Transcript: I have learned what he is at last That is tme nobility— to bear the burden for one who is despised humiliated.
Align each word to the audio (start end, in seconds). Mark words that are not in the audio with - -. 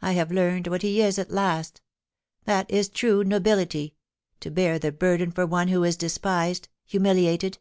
I 0.00 0.12
have 0.12 0.32
learned 0.32 0.68
what 0.68 0.80
he 0.80 1.02
is 1.02 1.18
at 1.18 1.30
last 1.30 1.82
That 2.46 2.70
is 2.70 2.88
tme 2.88 3.26
nobility— 3.26 3.94
to 4.40 4.50
bear 4.50 4.78
the 4.78 4.90
burden 4.90 5.30
for 5.30 5.44
one 5.44 5.68
who 5.68 5.84
is 5.84 5.98
despised 5.98 6.70
humiliated. 6.86 7.58